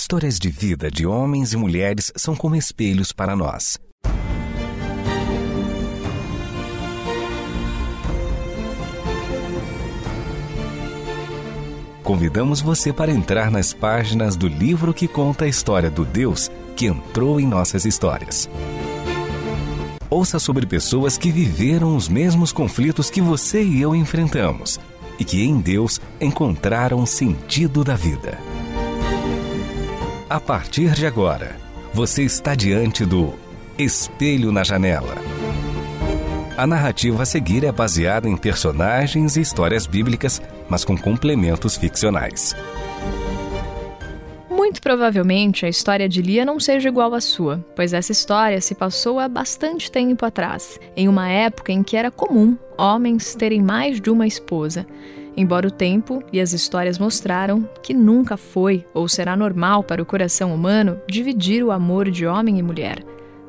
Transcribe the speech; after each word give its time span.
Histórias 0.00 0.38
de 0.38 0.48
vida 0.48 0.92
de 0.92 1.04
homens 1.04 1.52
e 1.52 1.56
mulheres 1.56 2.12
são 2.14 2.36
como 2.36 2.54
espelhos 2.54 3.10
para 3.10 3.34
nós. 3.34 3.80
Convidamos 12.04 12.60
você 12.60 12.92
para 12.92 13.10
entrar 13.10 13.50
nas 13.50 13.74
páginas 13.74 14.36
do 14.36 14.46
livro 14.46 14.94
que 14.94 15.08
conta 15.08 15.46
a 15.46 15.48
história 15.48 15.90
do 15.90 16.04
Deus 16.04 16.48
que 16.76 16.86
entrou 16.86 17.40
em 17.40 17.46
nossas 17.48 17.84
histórias. 17.84 18.48
Ouça 20.08 20.38
sobre 20.38 20.64
pessoas 20.64 21.18
que 21.18 21.32
viveram 21.32 21.96
os 21.96 22.08
mesmos 22.08 22.52
conflitos 22.52 23.10
que 23.10 23.20
você 23.20 23.64
e 23.64 23.82
eu 23.82 23.96
enfrentamos 23.96 24.78
e 25.18 25.24
que 25.24 25.42
em 25.42 25.60
Deus 25.60 26.00
encontraram 26.20 27.04
sentido 27.04 27.82
da 27.82 27.96
vida. 27.96 28.38
A 30.30 30.38
partir 30.38 30.90
de 30.90 31.06
agora, 31.06 31.56
você 31.90 32.22
está 32.22 32.54
diante 32.54 33.02
do 33.06 33.32
Espelho 33.78 34.52
na 34.52 34.62
Janela. 34.62 35.14
A 36.54 36.66
narrativa 36.66 37.22
a 37.22 37.26
seguir 37.26 37.64
é 37.64 37.72
baseada 37.72 38.28
em 38.28 38.36
personagens 38.36 39.38
e 39.38 39.40
histórias 39.40 39.86
bíblicas, 39.86 40.42
mas 40.68 40.84
com 40.84 40.98
complementos 40.98 41.78
ficcionais. 41.78 42.54
Muito 44.50 44.82
provavelmente 44.82 45.64
a 45.64 45.68
história 45.70 46.06
de 46.06 46.20
Lia 46.20 46.44
não 46.44 46.60
seja 46.60 46.90
igual 46.90 47.14
à 47.14 47.22
sua, 47.22 47.64
pois 47.74 47.94
essa 47.94 48.12
história 48.12 48.60
se 48.60 48.74
passou 48.74 49.18
há 49.18 49.28
bastante 49.28 49.90
tempo 49.90 50.26
atrás, 50.26 50.78
em 50.94 51.08
uma 51.08 51.30
época 51.30 51.72
em 51.72 51.82
que 51.82 51.96
era 51.96 52.10
comum 52.10 52.54
homens 52.76 53.34
terem 53.34 53.62
mais 53.62 53.98
de 53.98 54.10
uma 54.10 54.26
esposa. 54.26 54.86
Embora 55.38 55.68
o 55.68 55.70
tempo 55.70 56.20
e 56.32 56.40
as 56.40 56.52
histórias 56.52 56.98
mostraram 56.98 57.62
que 57.80 57.94
nunca 57.94 58.36
foi 58.36 58.84
ou 58.92 59.06
será 59.06 59.36
normal 59.36 59.84
para 59.84 60.02
o 60.02 60.04
coração 60.04 60.52
humano 60.52 61.00
dividir 61.08 61.62
o 61.62 61.70
amor 61.70 62.10
de 62.10 62.26
homem 62.26 62.58
e 62.58 62.62
mulher. 62.62 63.04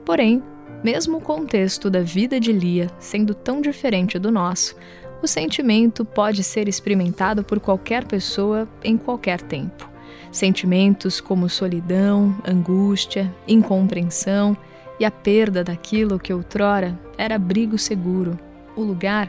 Porém, 0.05 0.43
mesmo 0.83 1.17
o 1.17 1.21
contexto 1.21 1.89
da 1.89 2.01
vida 2.01 2.39
de 2.39 2.51
Lia 2.51 2.91
sendo 2.99 3.33
tão 3.33 3.59
diferente 3.59 4.19
do 4.19 4.29
nosso, 4.29 4.75
o 5.19 5.27
sentimento 5.27 6.05
pode 6.05 6.43
ser 6.43 6.67
experimentado 6.67 7.43
por 7.43 7.59
qualquer 7.59 8.05
pessoa 8.05 8.69
em 8.83 8.95
qualquer 8.95 9.41
tempo. 9.41 9.89
Sentimentos 10.31 11.19
como 11.19 11.49
solidão, 11.49 12.35
angústia, 12.47 13.33
incompreensão 13.47 14.55
e 14.99 15.05
a 15.05 15.09
perda 15.09 15.63
daquilo 15.63 16.19
que 16.19 16.31
outrora 16.31 16.99
era 17.17 17.33
abrigo 17.33 17.79
seguro, 17.79 18.37
o 18.75 18.83
lugar 18.83 19.27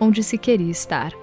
onde 0.00 0.20
se 0.24 0.36
queria 0.36 0.72
estar. 0.72 1.21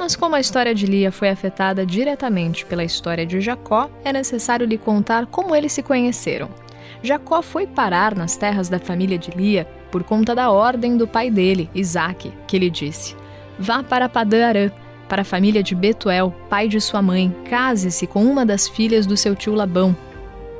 Mas 0.00 0.16
como 0.16 0.34
a 0.34 0.40
história 0.40 0.74
de 0.74 0.86
Lia 0.86 1.12
foi 1.12 1.28
afetada 1.28 1.84
diretamente 1.84 2.64
pela 2.64 2.82
história 2.82 3.26
de 3.26 3.38
Jacó, 3.38 3.90
é 4.02 4.10
necessário 4.10 4.66
lhe 4.66 4.78
contar 4.78 5.26
como 5.26 5.54
eles 5.54 5.72
se 5.74 5.82
conheceram. 5.82 6.48
Jacó 7.02 7.42
foi 7.42 7.66
parar 7.66 8.14
nas 8.14 8.34
terras 8.34 8.70
da 8.70 8.78
família 8.78 9.18
de 9.18 9.30
Lia 9.30 9.68
por 9.90 10.02
conta 10.02 10.34
da 10.34 10.50
ordem 10.50 10.96
do 10.96 11.06
pai 11.06 11.30
dele, 11.30 11.68
Isaque, 11.74 12.32
que 12.46 12.58
lhe 12.58 12.70
disse: 12.70 13.14
Vá 13.58 13.82
para 13.82 14.08
Padã 14.08 14.46
Arã, 14.46 14.70
para 15.06 15.20
a 15.20 15.24
família 15.24 15.62
de 15.62 15.74
Betuel, 15.74 16.34
pai 16.48 16.66
de 16.66 16.80
sua 16.80 17.02
mãe, 17.02 17.30
case-se 17.44 18.06
com 18.06 18.24
uma 18.24 18.46
das 18.46 18.66
filhas 18.66 19.04
do 19.04 19.18
seu 19.18 19.36
tio 19.36 19.54
Labão. 19.54 19.94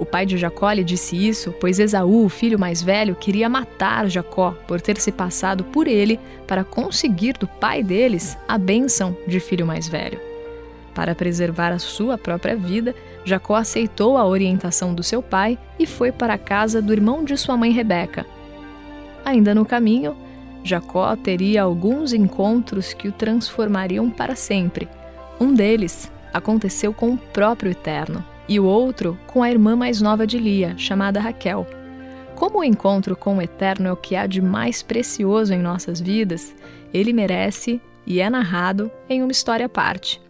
O 0.00 0.06
pai 0.06 0.24
de 0.24 0.38
Jacó 0.38 0.72
lhe 0.72 0.82
disse 0.82 1.14
isso, 1.14 1.52
pois 1.60 1.78
Esaú, 1.78 2.24
o 2.24 2.28
filho 2.30 2.58
mais 2.58 2.80
velho, 2.80 3.14
queria 3.14 3.50
matar 3.50 4.08
Jacó 4.08 4.52
por 4.66 4.80
ter 4.80 4.96
se 4.96 5.12
passado 5.12 5.62
por 5.62 5.86
ele 5.86 6.18
para 6.46 6.64
conseguir 6.64 7.34
do 7.34 7.46
pai 7.46 7.82
deles 7.82 8.34
a 8.48 8.56
bênção 8.56 9.14
de 9.28 9.38
filho 9.38 9.66
mais 9.66 9.86
velho. 9.86 10.18
Para 10.94 11.14
preservar 11.14 11.70
a 11.70 11.78
sua 11.78 12.16
própria 12.16 12.56
vida, 12.56 12.94
Jacó 13.26 13.56
aceitou 13.56 14.16
a 14.16 14.24
orientação 14.24 14.94
do 14.94 15.02
seu 15.02 15.22
pai 15.22 15.58
e 15.78 15.86
foi 15.86 16.10
para 16.10 16.32
a 16.32 16.38
casa 16.38 16.80
do 16.80 16.94
irmão 16.94 17.22
de 17.22 17.36
sua 17.36 17.54
mãe 17.54 17.70
Rebeca. 17.70 18.24
Ainda 19.22 19.54
no 19.54 19.66
caminho, 19.66 20.16
Jacó 20.64 21.14
teria 21.14 21.62
alguns 21.62 22.14
encontros 22.14 22.94
que 22.94 23.06
o 23.06 23.12
transformariam 23.12 24.08
para 24.08 24.34
sempre. 24.34 24.88
Um 25.38 25.52
deles 25.52 26.10
aconteceu 26.32 26.94
com 26.94 27.12
o 27.12 27.18
próprio 27.18 27.72
Eterno 27.72 28.29
e 28.50 28.58
o 28.58 28.64
outro 28.64 29.16
com 29.28 29.44
a 29.44 29.50
irmã 29.50 29.76
mais 29.76 30.02
nova 30.02 30.26
de 30.26 30.36
Lia, 30.36 30.74
chamada 30.76 31.20
Raquel. 31.20 31.64
Como 32.34 32.58
o 32.58 32.64
encontro 32.64 33.14
com 33.14 33.36
o 33.36 33.42
Eterno 33.42 33.86
é 33.86 33.92
o 33.92 33.96
que 33.96 34.16
há 34.16 34.26
de 34.26 34.42
mais 34.42 34.82
precioso 34.82 35.54
em 35.54 35.62
nossas 35.62 36.00
vidas, 36.00 36.52
ele 36.92 37.12
merece 37.12 37.80
e 38.04 38.20
é 38.20 38.28
narrado 38.28 38.90
em 39.08 39.22
uma 39.22 39.30
história 39.30 39.66
à 39.66 39.68
parte. 39.68 40.20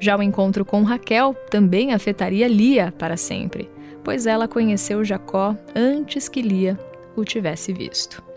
Já 0.00 0.16
o 0.16 0.22
encontro 0.22 0.64
com 0.64 0.82
Raquel 0.82 1.34
também 1.50 1.94
afetaria 1.94 2.48
Lia 2.48 2.92
para 2.98 3.16
sempre, 3.16 3.70
pois 4.02 4.26
ela 4.26 4.48
conheceu 4.48 5.04
Jacó 5.04 5.54
antes 5.76 6.28
que 6.28 6.42
Lia 6.42 6.76
o 7.14 7.24
tivesse 7.24 7.72
visto. 7.72 8.27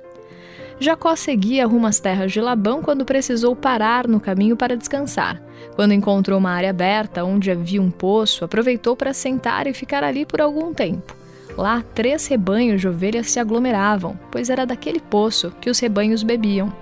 Jacó 0.81 1.15
seguia 1.15 1.67
rumo 1.67 1.85
às 1.85 1.99
terras 1.99 2.31
de 2.31 2.41
Labão 2.41 2.81
quando 2.81 3.05
precisou 3.05 3.55
parar 3.55 4.07
no 4.07 4.19
caminho 4.19 4.57
para 4.57 4.75
descansar. 4.75 5.39
Quando 5.75 5.93
encontrou 5.93 6.39
uma 6.39 6.49
área 6.49 6.71
aberta 6.71 7.23
onde 7.23 7.51
havia 7.51 7.79
um 7.79 7.91
poço, 7.91 8.43
aproveitou 8.43 8.95
para 8.95 9.13
sentar 9.13 9.67
e 9.67 9.75
ficar 9.75 10.03
ali 10.03 10.25
por 10.25 10.41
algum 10.41 10.73
tempo. 10.73 11.15
Lá, 11.55 11.83
três 11.93 12.25
rebanhos 12.25 12.81
de 12.81 12.87
ovelhas 12.87 13.29
se 13.29 13.39
aglomeravam, 13.39 14.19
pois 14.31 14.49
era 14.49 14.65
daquele 14.65 14.99
poço 14.99 15.53
que 15.61 15.69
os 15.69 15.77
rebanhos 15.77 16.23
bebiam. 16.23 16.73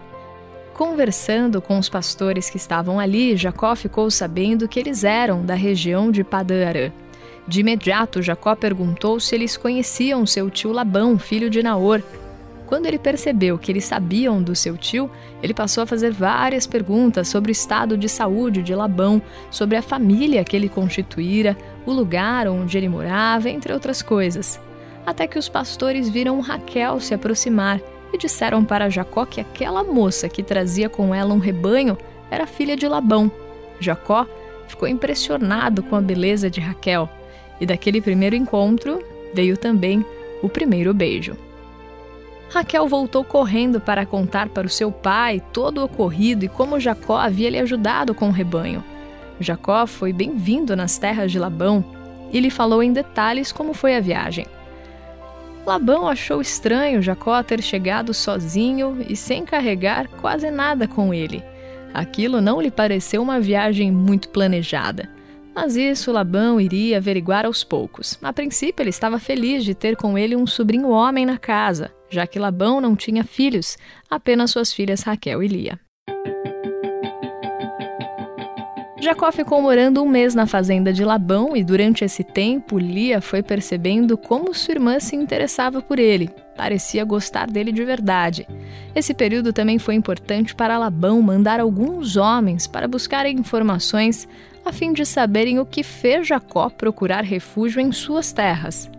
Conversando 0.73 1.61
com 1.61 1.77
os 1.77 1.89
pastores 1.89 2.49
que 2.49 2.55
estavam 2.55 3.01
ali, 3.01 3.35
Jacó 3.35 3.75
ficou 3.75 4.09
sabendo 4.09 4.65
que 4.65 4.79
eles 4.79 5.03
eram 5.03 5.45
da 5.45 5.55
região 5.55 6.09
de 6.09 6.23
Padã 6.23 6.71
De 7.45 7.59
imediato, 7.59 8.21
Jacó 8.21 8.55
perguntou 8.55 9.19
se 9.19 9.35
eles 9.35 9.57
conheciam 9.57 10.25
seu 10.25 10.49
tio 10.49 10.71
Labão, 10.71 11.19
filho 11.19 11.49
de 11.49 11.61
Naor, 11.61 12.01
quando 12.69 12.85
ele 12.85 12.99
percebeu 12.99 13.57
que 13.57 13.71
eles 13.71 13.83
sabiam 13.83 14.43
do 14.43 14.55
seu 14.55 14.77
tio, 14.77 15.09
ele 15.41 15.55
passou 15.55 15.81
a 15.81 15.87
fazer 15.87 16.13
várias 16.13 16.67
perguntas 16.67 17.27
sobre 17.27 17.49
o 17.49 17.51
estado 17.51 17.97
de 17.97 18.07
saúde 18.07 18.61
de 18.61 18.75
Labão, 18.75 19.19
sobre 19.49 19.75
a 19.75 19.81
família 19.81 20.43
que 20.43 20.55
ele 20.55 20.69
constituíra, 20.69 21.57
o 21.83 21.91
lugar 21.91 22.47
onde 22.47 22.77
ele 22.77 22.87
morava, 22.87 23.49
entre 23.49 23.73
outras 23.73 24.03
coisas. 24.03 24.61
Até 25.03 25.25
que 25.25 25.39
os 25.39 25.49
pastores 25.49 26.07
viram 26.09 26.39
Raquel 26.41 26.99
se 26.99 27.11
aproximar 27.11 27.81
e 28.13 28.19
disseram 28.19 28.63
para 28.63 28.87
Jacó 28.87 29.25
que 29.25 29.41
aquela 29.41 29.83
moça 29.83 30.29
que 30.29 30.43
trazia 30.43 30.87
com 30.87 31.13
ela 31.13 31.33
um 31.33 31.39
rebanho 31.39 31.97
era 32.29 32.45
filha 32.45 32.77
de 32.77 32.87
Labão. 32.87 33.31
Jacó 33.79 34.27
ficou 34.67 34.87
impressionado 34.87 35.81
com 35.81 35.95
a 35.95 36.01
beleza 36.01 36.51
de 36.51 36.59
Raquel, 36.59 37.09
e 37.59 37.65
daquele 37.65 37.99
primeiro 37.99 38.35
encontro 38.35 39.03
veio 39.33 39.57
também 39.57 40.05
o 40.43 40.47
primeiro 40.47 40.93
beijo. 40.93 41.48
Raquel 42.49 42.87
voltou 42.87 43.23
correndo 43.23 43.79
para 43.79 44.05
contar 44.05 44.49
para 44.49 44.65
o 44.65 44.69
seu 44.69 44.91
pai 44.91 45.41
todo 45.53 45.77
o 45.79 45.83
ocorrido 45.83 46.43
e 46.45 46.49
como 46.49 46.79
Jacó 46.79 47.17
havia 47.17 47.49
lhe 47.49 47.59
ajudado 47.59 48.15
com 48.15 48.29
o 48.29 48.31
rebanho. 48.31 48.83
Jacó 49.39 49.85
foi 49.85 50.11
bem-vindo 50.11 50.75
nas 50.75 50.97
terras 50.97 51.31
de 51.31 51.37
Labão 51.37 51.85
e 52.31 52.39
lhe 52.39 52.49
falou 52.49 52.81
em 52.81 52.91
detalhes 52.91 53.51
como 53.51 53.73
foi 53.73 53.95
a 53.95 54.01
viagem. 54.01 54.47
Labão 55.65 56.07
achou 56.07 56.41
estranho 56.41 57.01
Jacó 57.01 57.41
ter 57.43 57.61
chegado 57.61 58.13
sozinho 58.13 59.05
e 59.07 59.15
sem 59.15 59.45
carregar 59.45 60.07
quase 60.07 60.49
nada 60.49 60.87
com 60.87 61.13
ele. 61.13 61.43
Aquilo 61.93 62.41
não 62.41 62.59
lhe 62.59 62.71
pareceu 62.71 63.21
uma 63.21 63.39
viagem 63.39 63.91
muito 63.91 64.29
planejada. 64.29 65.09
Mas 65.53 65.75
isso 65.75 66.11
Labão 66.11 66.59
iria 66.59 66.97
averiguar 66.97 67.45
aos 67.45 67.63
poucos. 67.63 68.17
A 68.21 68.31
princípio, 68.31 68.81
ele 68.81 68.89
estava 68.89 69.19
feliz 69.19 69.63
de 69.63 69.75
ter 69.75 69.95
com 69.95 70.17
ele 70.17 70.35
um 70.35 70.47
sobrinho 70.47 70.89
homem 70.89 71.25
na 71.25 71.37
casa, 71.37 71.91
já 72.09 72.25
que 72.27 72.39
Labão 72.39 72.81
não 72.81 72.95
tinha 72.95 73.23
filhos, 73.23 73.77
apenas 74.09 74.51
suas 74.51 74.73
filhas 74.73 75.01
Raquel 75.01 75.43
e 75.43 75.47
Lia. 75.47 75.79
Jacó 79.01 79.31
ficou 79.31 79.61
morando 79.61 80.03
um 80.03 80.09
mês 80.09 80.35
na 80.35 80.45
fazenda 80.45 80.91
de 80.91 81.05
Labão 81.05 81.55
e 81.55 81.63
durante 81.63 82.03
esse 82.03 82.21
tempo 82.21 82.77
Lia 82.77 83.21
foi 83.21 83.41
percebendo 83.41 84.17
como 84.17 84.53
sua 84.53 84.73
irmã 84.73 84.99
se 84.99 85.15
interessava 85.15 85.81
por 85.81 85.97
ele. 85.97 86.29
Parecia 86.55 87.05
gostar 87.05 87.49
dele 87.49 87.71
de 87.71 87.85
verdade. 87.85 88.45
Esse 88.93 89.13
período 89.13 89.53
também 89.53 89.79
foi 89.79 89.95
importante 89.95 90.53
para 90.53 90.77
Labão 90.77 91.21
mandar 91.21 91.61
alguns 91.61 92.17
homens 92.17 92.67
para 92.67 92.89
buscarem 92.89 93.37
informações 93.37 94.27
a 94.65 94.73
fim 94.73 94.91
de 94.91 95.05
saberem 95.05 95.59
o 95.59 95.65
que 95.65 95.81
fez 95.81 96.27
Jacó 96.27 96.69
procurar 96.69 97.23
refúgio 97.23 97.79
em 97.79 97.93
suas 97.93 98.33
terras. 98.33 98.91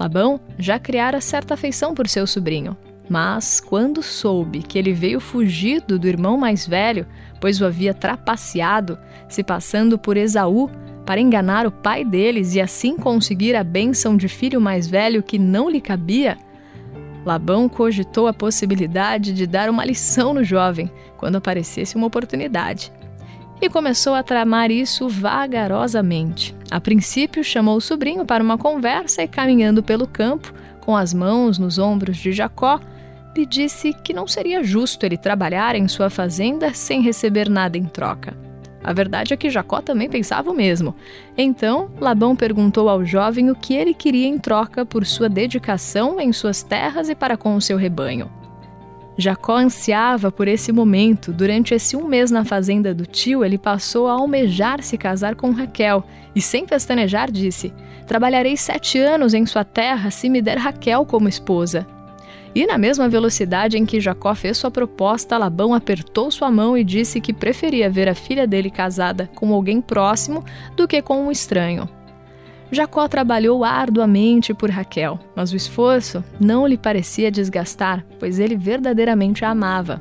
Labão 0.00 0.40
já 0.58 0.78
criara 0.78 1.20
certa 1.20 1.52
afeição 1.52 1.92
por 1.92 2.08
seu 2.08 2.26
sobrinho, 2.26 2.74
mas 3.06 3.60
quando 3.60 4.02
soube 4.02 4.62
que 4.62 4.78
ele 4.78 4.94
veio 4.94 5.20
fugido 5.20 5.98
do 5.98 6.08
irmão 6.08 6.38
mais 6.38 6.66
velho, 6.66 7.06
pois 7.38 7.60
o 7.60 7.66
havia 7.66 7.92
trapaceado, 7.92 8.98
se 9.28 9.44
passando 9.44 9.98
por 9.98 10.16
Esaú, 10.16 10.70
para 11.04 11.20
enganar 11.20 11.66
o 11.66 11.70
pai 11.70 12.02
deles 12.02 12.54
e 12.54 12.62
assim 12.62 12.96
conseguir 12.96 13.54
a 13.54 13.62
bênção 13.62 14.16
de 14.16 14.26
filho 14.26 14.58
mais 14.58 14.88
velho 14.88 15.22
que 15.22 15.38
não 15.38 15.68
lhe 15.68 15.82
cabia, 15.82 16.38
Labão 17.26 17.68
cogitou 17.68 18.26
a 18.26 18.32
possibilidade 18.32 19.34
de 19.34 19.46
dar 19.46 19.68
uma 19.68 19.84
lição 19.84 20.32
no 20.32 20.42
jovem 20.42 20.90
quando 21.18 21.36
aparecesse 21.36 21.94
uma 21.94 22.06
oportunidade. 22.06 22.90
E 23.60 23.68
começou 23.68 24.14
a 24.14 24.22
tramar 24.22 24.70
isso 24.70 25.08
vagarosamente. 25.08 26.54
A 26.70 26.80
princípio, 26.80 27.44
chamou 27.44 27.76
o 27.76 27.80
sobrinho 27.80 28.24
para 28.24 28.42
uma 28.42 28.56
conversa 28.56 29.22
e, 29.22 29.28
caminhando 29.28 29.82
pelo 29.82 30.06
campo, 30.06 30.52
com 30.80 30.96
as 30.96 31.12
mãos 31.12 31.58
nos 31.58 31.78
ombros 31.78 32.16
de 32.16 32.32
Jacó, 32.32 32.80
lhe 33.36 33.44
disse 33.44 33.92
que 33.92 34.12
não 34.12 34.26
seria 34.26 34.62
justo 34.62 35.04
ele 35.04 35.16
trabalhar 35.16 35.74
em 35.74 35.86
sua 35.88 36.10
fazenda 36.10 36.72
sem 36.74 37.00
receber 37.00 37.48
nada 37.48 37.76
em 37.76 37.84
troca. 37.84 38.36
A 38.82 38.92
verdade 38.94 39.34
é 39.34 39.36
que 39.36 39.50
Jacó 39.50 39.82
também 39.82 40.08
pensava 40.08 40.50
o 40.50 40.54
mesmo. 40.54 40.94
Então, 41.36 41.90
Labão 42.00 42.34
perguntou 42.34 42.88
ao 42.88 43.04
jovem 43.04 43.50
o 43.50 43.54
que 43.54 43.74
ele 43.74 43.92
queria 43.92 44.26
em 44.26 44.38
troca 44.38 44.86
por 44.86 45.04
sua 45.04 45.28
dedicação 45.28 46.18
em 46.18 46.32
suas 46.32 46.62
terras 46.62 47.10
e 47.10 47.14
para 47.14 47.36
com 47.36 47.54
o 47.54 47.60
seu 47.60 47.76
rebanho. 47.76 48.39
Jacó 49.16 49.56
ansiava 49.56 50.30
por 50.30 50.48
esse 50.48 50.72
momento. 50.72 51.32
Durante 51.32 51.74
esse 51.74 51.96
um 51.96 52.06
mês 52.06 52.30
na 52.30 52.44
fazenda 52.44 52.94
do 52.94 53.04
tio, 53.04 53.44
ele 53.44 53.58
passou 53.58 54.08
a 54.08 54.12
almejar 54.12 54.82
se 54.82 54.96
casar 54.96 55.34
com 55.34 55.50
Raquel 55.50 56.04
e, 56.34 56.40
sem 56.40 56.64
pestanejar, 56.64 57.30
disse: 57.30 57.72
Trabalharei 58.06 58.56
sete 58.56 58.98
anos 58.98 59.34
em 59.34 59.44
sua 59.46 59.64
terra 59.64 60.10
se 60.10 60.28
me 60.28 60.40
der 60.40 60.58
Raquel 60.58 61.04
como 61.04 61.28
esposa. 61.28 61.86
E, 62.54 62.66
na 62.66 62.76
mesma 62.76 63.08
velocidade 63.08 63.78
em 63.78 63.86
que 63.86 64.00
Jacó 64.00 64.34
fez 64.34 64.56
sua 64.56 64.70
proposta, 64.70 65.38
Labão 65.38 65.72
apertou 65.72 66.30
sua 66.30 66.50
mão 66.50 66.76
e 66.76 66.82
disse 66.82 67.20
que 67.20 67.32
preferia 67.32 67.88
ver 67.88 68.08
a 68.08 68.14
filha 68.14 68.46
dele 68.46 68.70
casada 68.70 69.30
com 69.34 69.54
alguém 69.54 69.80
próximo 69.80 70.44
do 70.76 70.88
que 70.88 71.00
com 71.00 71.26
um 71.26 71.30
estranho. 71.30 71.88
Jacó 72.72 73.08
trabalhou 73.08 73.64
arduamente 73.64 74.54
por 74.54 74.70
Raquel, 74.70 75.18
mas 75.34 75.52
o 75.52 75.56
esforço 75.56 76.22
não 76.38 76.66
lhe 76.66 76.78
parecia 76.78 77.30
desgastar, 77.30 78.04
pois 78.18 78.38
ele 78.38 78.56
verdadeiramente 78.56 79.44
a 79.44 79.50
amava. 79.50 80.00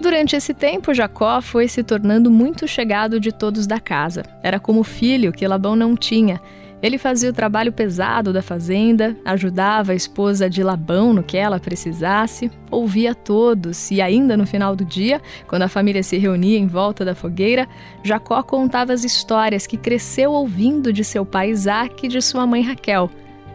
Durante 0.00 0.34
esse 0.34 0.52
tempo, 0.52 0.92
Jacó 0.92 1.40
foi 1.40 1.68
se 1.68 1.82
tornando 1.82 2.30
muito 2.30 2.66
chegado 2.66 3.20
de 3.20 3.32
todos 3.32 3.66
da 3.66 3.78
casa. 3.78 4.22
Era 4.42 4.58
como 4.58 4.82
filho 4.82 5.32
que 5.32 5.46
Labão 5.46 5.76
não 5.76 5.96
tinha 5.96 6.40
ele 6.82 6.98
fazia 6.98 7.30
o 7.30 7.32
trabalho 7.32 7.72
pesado 7.72 8.32
da 8.32 8.42
fazenda, 8.42 9.16
ajudava 9.24 9.92
a 9.92 9.94
esposa 9.94 10.50
de 10.50 10.62
Labão 10.62 11.12
no 11.12 11.22
que 11.22 11.36
ela 11.36 11.58
precisasse, 11.58 12.50
ouvia 12.70 13.14
todos 13.14 13.90
e, 13.90 14.02
ainda 14.02 14.36
no 14.36 14.46
final 14.46 14.76
do 14.76 14.84
dia, 14.84 15.20
quando 15.46 15.62
a 15.62 15.68
família 15.68 16.02
se 16.02 16.18
reunia 16.18 16.58
em 16.58 16.66
volta 16.66 17.04
da 17.04 17.14
fogueira, 17.14 17.66
Jacó 18.02 18.42
contava 18.42 18.92
as 18.92 19.02
histórias 19.02 19.66
que 19.66 19.76
cresceu 19.76 20.32
ouvindo 20.32 20.92
de 20.92 21.02
seu 21.04 21.24
pai 21.24 21.50
Isaac 21.50 22.04
e 22.04 22.08
de 22.08 22.20
sua 22.20 22.46
mãe 22.46 22.62
Raquel. 22.62 23.10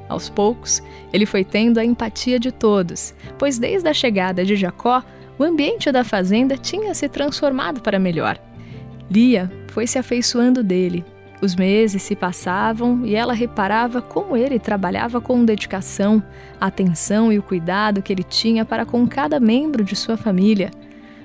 Aos 0.08 0.28
poucos, 0.28 0.82
ele 1.14 1.28
foi 1.28 1.44
tendo 1.44 1.78
a 1.78 1.86
empatia 1.86 2.40
de 2.40 2.52
todos, 2.52 3.14
pois 3.38 3.60
desde 3.60 3.88
a 3.88 3.94
chegada 3.94 4.44
de 4.44 4.56
Jacó, 4.56 5.04
o 5.38 5.44
ambiente 5.44 5.92
da 5.92 6.04
fazenda 6.04 6.58
tinha 6.58 6.96
se 6.96 7.08
transformado 7.08 7.80
para 7.80 8.00
melhor. 8.00 8.40
Lia 9.10 9.52
foi 9.68 9.86
se 9.86 10.00
afeiçoando 10.00 10.64
dele 10.64 11.06
os 11.42 11.56
meses 11.56 12.02
se 12.02 12.16
passavam 12.16 13.06
e 13.06 13.16
ela 13.16 13.34
reparava 13.34 14.02
como 14.02 14.36
ele 14.36 14.60
trabalhava 14.60 15.22
com 15.22 15.46
dedicação, 15.46 16.22
a 16.60 16.68
atenção 16.68 17.32
e 17.32 17.40
o 17.40 17.44
cuidado 17.44 18.02
que 18.02 18.12
ele 18.12 18.24
tinha 18.24 18.66
para 18.66 18.86
com 18.86 19.08
cada 19.08 19.40
membro 19.40 19.84
de 19.84 19.96
sua 19.96 20.18
família. 20.18 20.70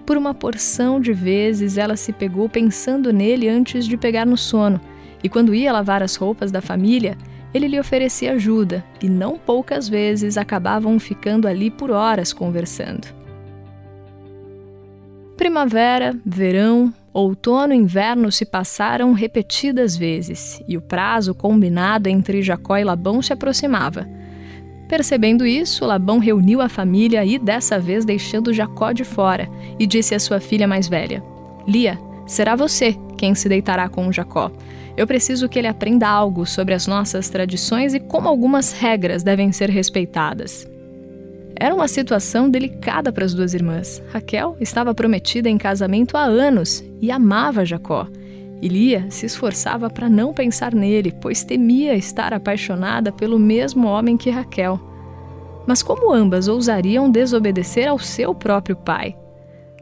Por 0.07 0.17
uma 0.17 0.33
porção 0.33 1.01
de 1.01 1.13
vezes 1.13 1.77
ela 1.77 1.97
se 1.97 2.13
pegou 2.13 2.49
pensando 2.49 3.13
nele 3.13 3.49
antes 3.49 3.87
de 3.87 3.97
pegar 3.97 4.25
no 4.25 4.37
sono, 4.37 4.81
e 5.23 5.29
quando 5.29 5.55
ia 5.55 5.73
lavar 5.73 6.03
as 6.03 6.15
roupas 6.15 6.53
da 6.53 6.61
família, 6.61 7.17
ele 7.53 7.67
lhe 7.67 7.81
oferecia 7.81 8.33
ajuda, 8.33 8.85
e 9.03 9.09
não 9.09 9.39
poucas 9.39 9.89
vezes 9.89 10.37
acabavam 10.37 10.99
ficando 10.99 11.49
ali 11.49 11.71
por 11.71 11.91
horas 11.91 12.33
conversando. 12.33 13.09
Primavera, 15.37 16.17
verão, 16.25 16.93
Outono 17.15 17.73
e 17.73 17.77
inverno 17.77 18.33
se 18.33 18.45
passaram 18.45 19.13
repetidas 19.13 19.97
vezes, 19.97 20.61
e 20.67 20.77
o 20.77 20.81
prazo 20.81 21.33
combinado 21.33 22.09
entre 22.09 22.43
Jacó 22.43 22.77
e 22.77 22.83
Labão 22.83 23.23
se 23.23 23.33
aproximava. 23.33 24.05
Percebendo 24.89 25.47
isso, 25.47 25.87
Labão 25.87 26.19
reuniu 26.19 26.61
a 26.61 26.69
família 26.69 27.25
e, 27.25 27.39
dessa 27.39 27.79
vez, 27.79 28.05
deixando 28.05 28.53
Jacó 28.53 28.91
de 28.91 29.05
fora, 29.05 29.49
e 29.79 29.87
disse 29.87 30.13
à 30.13 30.19
sua 30.19 30.41
filha 30.41 30.67
mais 30.67 30.89
velha: 30.89 31.23
Lia, 31.69 32.01
será 32.27 32.57
você 32.57 32.97
quem 33.17 33.33
se 33.33 33.49
deitará 33.49 33.89
com 33.89 34.11
Jacó. 34.11 34.51
Eu 34.97 35.07
preciso 35.07 35.49
que 35.49 35.57
ele 35.57 35.69
aprenda 35.69 36.09
algo 36.09 36.45
sobre 36.45 36.75
as 36.75 36.89
nossas 36.89 37.29
tradições 37.29 37.95
e 37.95 38.01
como 38.01 38.29
algumas 38.29 38.73
regras 38.73 39.23
devem 39.23 39.53
ser 39.53 39.71
respeitadas. 39.71 40.69
Era 41.57 41.75
uma 41.75 41.87
situação 41.87 42.51
delicada 42.51 43.13
para 43.13 43.25
as 43.25 43.33
duas 43.33 43.55
irmãs. 43.55 44.03
Raquel 44.13 44.57
estava 44.61 44.95
prometida 44.95 45.49
em 45.49 45.57
casamento 45.57 46.17
há 46.17 46.23
anos 46.23 46.85
e 47.01 47.11
amava 47.11 47.65
Jacó. 47.65 48.09
E 48.61 48.69
Lia 48.69 49.07
se 49.11 49.27
esforçava 49.27 49.89
para 49.91 50.09
não 50.09 50.33
pensar 50.33 50.75
nele, 50.75 51.13
pois 51.21 51.45
temia 51.45 51.95
estar 51.95 52.33
apaixonada 52.33 53.13
pelo 53.13 53.39
mesmo 53.39 53.87
homem 53.87 54.17
que 54.17 54.31
Raquel. 54.31 54.81
Mas 55.67 55.83
como 55.83 56.13
ambas 56.13 56.49
ousariam 56.49 57.11
desobedecer 57.11 57.89
ao 57.89 57.99
seu 57.99 58.35
próprio 58.35 58.77
pai? 58.77 59.17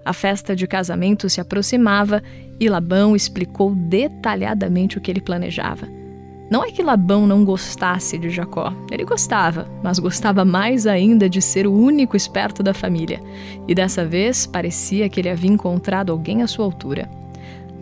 A 0.04 0.12
festa 0.12 0.54
de 0.54 0.66
casamento 0.66 1.30
se 1.30 1.40
aproximava 1.40 2.22
e 2.58 2.68
Labão 2.68 3.14
explicou 3.14 3.74
detalhadamente 3.74 4.98
o 4.98 5.00
que 5.00 5.10
ele 5.10 5.20
planejava. 5.20 6.01
Não 6.52 6.62
é 6.62 6.70
que 6.70 6.82
Labão 6.82 7.26
não 7.26 7.46
gostasse 7.46 8.18
de 8.18 8.28
Jacó, 8.28 8.74
ele 8.90 9.06
gostava, 9.06 9.66
mas 9.82 9.98
gostava 9.98 10.44
mais 10.44 10.86
ainda 10.86 11.26
de 11.26 11.40
ser 11.40 11.66
o 11.66 11.72
único 11.72 12.14
esperto 12.14 12.62
da 12.62 12.74
família, 12.74 13.22
e 13.66 13.74
dessa 13.74 14.04
vez 14.04 14.46
parecia 14.46 15.08
que 15.08 15.18
ele 15.18 15.30
havia 15.30 15.50
encontrado 15.50 16.12
alguém 16.12 16.42
à 16.42 16.46
sua 16.46 16.66
altura. 16.66 17.08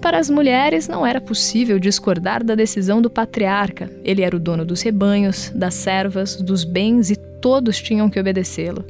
Para 0.01 0.21
as 0.21 0.31
mulheres 0.31 0.87
não 0.87 1.05
era 1.05 1.21
possível 1.21 1.81
discordar 1.81 2.45
da 2.45 2.55
decisão 2.55 3.03
do 3.03 3.11
patriarca. 3.11 3.91
Ele 4.05 4.23
era 4.23 4.37
o 4.37 4.39
dono 4.39 4.65
dos 4.65 4.83
rebanhos, 4.83 5.51
das 5.53 5.75
servas, 5.75 6.37
dos 6.37 6.63
bens 6.63 7.11
e 7.11 7.17
todos 7.17 7.77
tinham 7.83 8.09
que 8.09 8.21
obedecê-lo. 8.21 8.85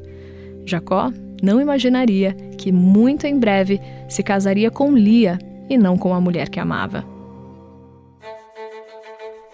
Jacó 0.67 1.11
não 1.43 1.59
imaginaria 1.59 2.35
que 2.59 2.71
muito 2.71 3.27
em 3.27 3.39
breve 3.39 3.81
se 4.11 4.23
casaria 4.23 4.71
com 4.71 4.95
Lia 4.95 5.39
e 5.71 5.79
não 5.79 5.97
com 5.97 6.13
a 6.13 6.21
mulher 6.21 6.51
que 6.51 6.61
amava. 6.61 7.03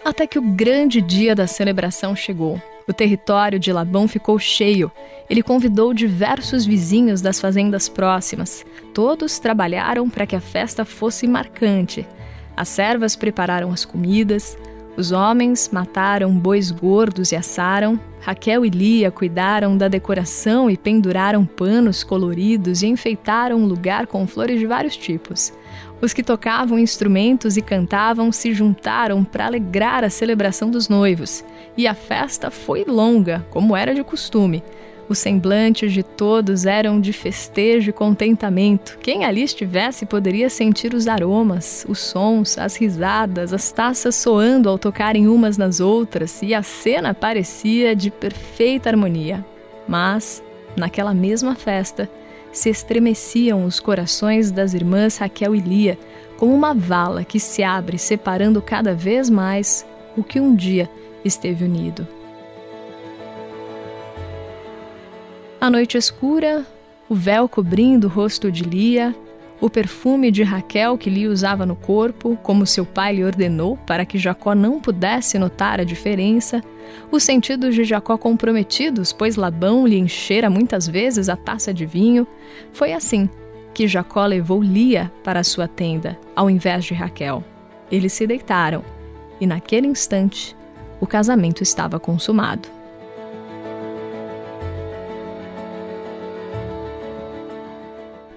Até 0.07 0.25
que 0.25 0.39
o 0.39 0.41
grande 0.41 1.01
dia 1.01 1.35
da 1.35 1.45
celebração 1.45 2.15
chegou. 2.15 2.61
O 2.87 2.93
território 2.93 3.59
de 3.59 3.73
Labão 3.73 4.07
ficou 4.07 4.39
cheio. 4.39 4.89
Ele 5.29 5.43
convidou 5.43 5.93
diversos 5.93 6.65
vizinhos 6.65 7.21
das 7.21 7.41
fazendas 7.41 7.89
próximas. 7.89 8.65
Todos 8.93 9.37
trabalharam 9.37 10.09
para 10.09 10.25
que 10.25 10.33
a 10.33 10.39
festa 10.39 10.85
fosse 10.85 11.27
marcante. 11.27 12.07
As 12.55 12.69
servas 12.69 13.17
prepararam 13.17 13.69
as 13.73 13.83
comidas, 13.83 14.57
os 14.95 15.11
homens 15.11 15.69
mataram 15.73 16.31
bois 16.31 16.71
gordos 16.71 17.33
e 17.33 17.35
assaram. 17.35 17.99
Raquel 18.21 18.65
e 18.65 18.69
Lia 18.69 19.11
cuidaram 19.11 19.77
da 19.77 19.89
decoração 19.89 20.69
e 20.71 20.77
penduraram 20.77 21.45
panos 21.45 22.01
coloridos 22.01 22.81
e 22.81 22.87
enfeitaram 22.87 23.61
o 23.61 23.67
lugar 23.67 24.07
com 24.07 24.25
flores 24.25 24.57
de 24.57 24.65
vários 24.65 24.95
tipos. 24.95 25.51
Os 25.99 26.13
que 26.13 26.21
tocavam 26.21 26.77
instrumentos 26.77 27.57
e 27.57 27.61
cantavam 27.61 28.31
se 28.31 28.53
juntaram 28.53 29.23
para 29.23 29.47
alegrar 29.47 30.03
a 30.03 30.09
celebração 30.09 30.69
dos 30.69 30.87
noivos, 30.87 31.43
e 31.75 31.87
a 31.87 31.95
festa 31.95 32.51
foi 32.51 32.83
longa, 32.85 33.45
como 33.49 33.75
era 33.75 33.95
de 33.95 34.03
costume. 34.03 34.63
Os 35.09 35.19
semblantes 35.19 35.93
de 35.93 36.03
todos 36.03 36.65
eram 36.65 36.99
de 36.99 37.13
festejo 37.13 37.89
e 37.89 37.93
contentamento. 37.93 38.97
Quem 39.01 39.23
ali 39.23 39.41
estivesse 39.41 40.05
poderia 40.05 40.49
sentir 40.49 40.93
os 40.93 41.07
aromas, 41.07 41.85
os 41.87 41.99
sons, 41.99 42.57
as 42.57 42.75
risadas, 42.75 43.53
as 43.53 43.71
taças 43.71 44.15
soando 44.15 44.69
ao 44.69 44.77
tocarem 44.77 45.27
umas 45.27 45.57
nas 45.57 45.79
outras, 45.79 46.41
e 46.43 46.53
a 46.53 46.61
cena 46.61 47.13
parecia 47.13 47.95
de 47.95 48.11
perfeita 48.11 48.89
harmonia. 48.89 49.43
Mas, 49.87 50.43
naquela 50.75 51.13
mesma 51.13 51.55
festa, 51.55 52.09
se 52.57 52.71
estremeciam 52.71 53.65
os 53.65 53.79
corações 53.79 54.49
das 54.49 54.73
irmãs 54.73 55.17
Raquel 55.17 55.55
e 55.55 55.59
Lia, 55.59 55.97
como 56.37 56.55
uma 56.55 56.73
vala 56.73 57.23
que 57.23 57.39
se 57.39 57.61
abre, 57.61 57.99
separando 57.99 58.63
cada 58.63 58.95
vez 58.95 59.29
mais 59.29 59.85
o 60.17 60.23
que 60.23 60.39
um 60.39 60.55
dia 60.55 60.89
esteve 61.23 61.63
unido. 61.63 62.07
A 65.61 65.69
noite 65.69 65.99
escura, 65.99 66.65
o 67.07 67.13
véu 67.13 67.47
cobrindo 67.47 68.07
o 68.07 68.09
rosto 68.09 68.51
de 68.51 68.63
Lia, 68.63 69.15
o 69.61 69.69
perfume 69.69 70.31
de 70.31 70.41
Raquel 70.41 70.97
que 70.97 71.11
Lia 71.11 71.29
usava 71.29 71.63
no 71.63 71.75
corpo, 71.75 72.35
como 72.41 72.65
seu 72.65 72.87
pai 72.87 73.17
lhe 73.17 73.23
ordenou 73.23 73.77
para 73.85 74.03
que 74.03 74.17
Jacó 74.17 74.55
não 74.55 74.81
pudesse 74.81 75.37
notar 75.37 75.79
a 75.79 75.83
diferença, 75.83 76.63
os 77.11 77.23
sentidos 77.23 77.75
de 77.75 77.83
Jacó 77.83 78.17
comprometidos, 78.17 79.13
pois 79.13 79.35
Labão 79.35 79.87
lhe 79.87 79.97
enchera 79.97 80.49
muitas 80.49 80.87
vezes 80.87 81.29
a 81.29 81.35
taça 81.35 81.73
de 81.73 81.85
vinho, 81.85 82.27
foi 82.71 82.93
assim 82.93 83.29
que 83.73 83.87
Jacó 83.87 84.25
levou 84.25 84.61
Lia 84.61 85.11
para 85.23 85.43
sua 85.43 85.67
tenda, 85.67 86.17
ao 86.35 86.49
invés 86.49 86.83
de 86.85 86.93
Raquel. 86.93 87.43
Eles 87.91 88.11
se 88.11 88.25
deitaram, 88.25 88.83
e 89.39 89.45
naquele 89.45 89.87
instante 89.87 90.55
o 90.99 91.05
casamento 91.05 91.61
estava 91.61 91.99
consumado. 91.99 92.67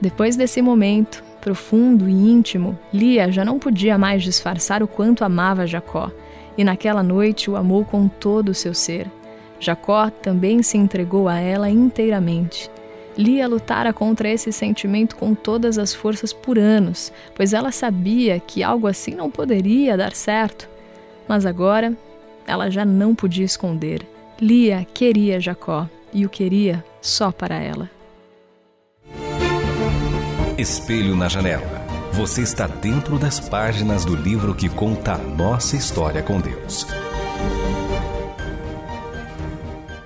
Depois 0.01 0.37
desse 0.37 0.63
momento, 0.63 1.23
profundo 1.41 2.09
e 2.09 2.13
íntimo, 2.13 2.79
Lia 2.93 3.33
já 3.33 3.45
não 3.45 3.59
podia 3.59 3.99
mais 3.99 4.23
disfarçar 4.23 4.83
o 4.83 4.89
quanto 4.89 5.25
amava 5.25 5.67
Jacó, 5.67 6.11
e 6.61 6.65
naquela 6.65 7.03
noite 7.03 7.51
o 7.51 7.57
amou 7.57 7.87
com 7.87 8.07
todo 8.07 8.51
o 8.51 8.55
seu 8.55 8.75
ser. 8.75 9.11
Jacó 9.59 10.11
também 10.11 10.63
se 10.63 10.77
entregou 10.77 11.27
a 11.27 11.39
ela 11.39 11.71
inteiramente. 11.71 12.71
Lia 13.17 13.49
lutara 13.49 13.95
contra 13.95 14.29
esse 14.29 14.53
sentimento 14.53 15.17
com 15.17 15.35
todas 15.35 15.79
as 15.79 15.95
forças 15.95 16.35
por 16.35 16.59
anos, 16.59 17.11
pois 17.35 17.55
ela 17.55 17.73
sabia 17.73 18.39
que 18.39 18.63
algo 18.63 18.87
assim 18.87 19.15
não 19.15 19.31
poderia 19.31 19.97
dar 19.97 20.13
certo. 20.13 20.69
Mas 21.27 21.47
agora 21.47 21.97
ela 22.47 22.69
já 22.69 22.85
não 22.85 23.15
podia 23.15 23.47
esconder. 23.47 24.07
Lia 24.39 24.87
queria 24.93 25.41
Jacó 25.41 25.89
e 26.13 26.27
o 26.27 26.29
queria 26.29 26.85
só 27.01 27.33
para 27.33 27.57
ela. 27.57 27.89
Espelho 30.59 31.17
na 31.17 31.27
janela. 31.27 31.80
Você 32.21 32.43
está 32.43 32.67
dentro 32.67 33.19
das 33.19 33.41
páginas 33.41 34.05
do 34.05 34.15
livro 34.15 34.55
que 34.55 34.69
conta 34.69 35.15
a 35.15 35.17
nossa 35.17 35.75
história 35.75 36.23
com 36.23 36.39
Deus. 36.39 36.87